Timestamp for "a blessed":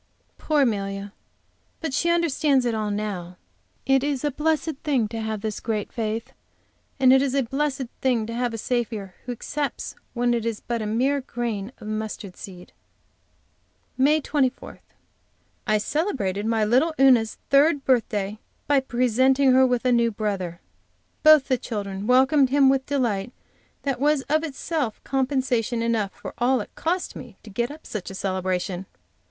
4.23-4.77, 7.35-7.85